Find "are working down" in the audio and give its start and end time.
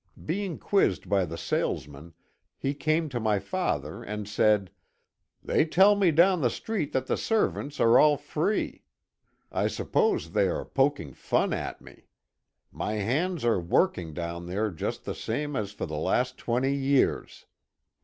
13.45-14.47